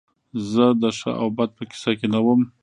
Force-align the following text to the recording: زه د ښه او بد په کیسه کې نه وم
زه 0.51 0.65
د 0.81 0.83
ښه 0.97 1.11
او 1.21 1.27
بد 1.37 1.49
په 1.57 1.63
کیسه 1.71 1.91
کې 1.99 2.07
نه 2.13 2.19
وم 2.25 2.41